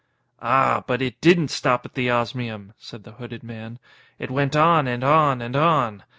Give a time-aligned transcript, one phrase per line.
[0.41, 0.83] _""Ah!
[0.87, 3.77] But it didn't _stop at the osmium," said the hooded man.
[4.17, 6.01] "It went on and on and on.